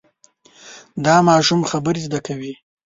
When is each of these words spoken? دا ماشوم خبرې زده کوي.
دا 1.05 1.15
ماشوم 1.29 1.61
خبرې 1.71 1.99
زده 2.07 2.19
کوي. 2.27 2.53